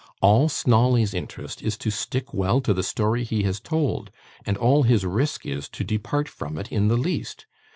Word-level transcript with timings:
All 0.19 0.49
Snawley's 0.49 1.13
interest 1.13 1.61
is 1.61 1.77
to 1.77 1.91
stick 1.91 2.33
well 2.33 2.59
to 2.61 2.73
the 2.73 2.81
story 2.81 3.23
he 3.23 3.43
has 3.43 3.59
told; 3.59 4.09
and 4.47 4.57
all 4.57 4.81
his 4.81 5.05
risk 5.05 5.45
is, 5.45 5.69
to 5.69 5.83
depart 5.83 6.27
from 6.27 6.57
it 6.57 6.71
in 6.71 6.87
the 6.87 6.97
least. 6.97 7.45